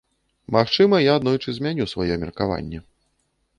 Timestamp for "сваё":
1.93-2.19